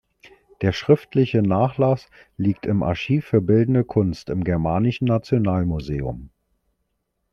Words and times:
Der 0.63 0.71
schriftliche 0.71 1.43
Nachlass 1.43 2.09
liegt 2.35 2.65
im 2.65 2.81
Archiv 2.81 3.27
für 3.27 3.39
Bildende 3.39 3.83
Kunst 3.83 4.31
im 4.31 4.43
Germanischen 4.43 5.05
Nationalmuseum. 5.05 6.31